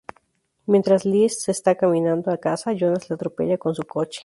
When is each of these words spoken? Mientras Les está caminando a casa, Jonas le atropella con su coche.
Mientras 0.65 1.05
Les 1.05 1.47
está 1.47 1.75
caminando 1.75 2.31
a 2.31 2.37
casa, 2.39 2.73
Jonas 2.73 3.07
le 3.07 3.13
atropella 3.13 3.59
con 3.59 3.75
su 3.75 3.83
coche. 3.83 4.19